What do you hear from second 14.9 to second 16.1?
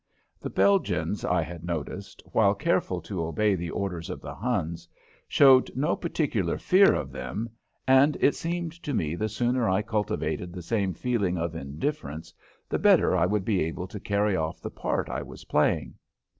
I was playing.